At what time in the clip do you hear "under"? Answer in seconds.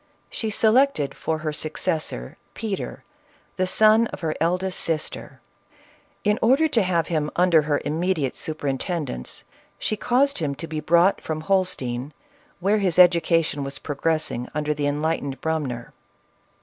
7.35-7.61, 14.55-14.73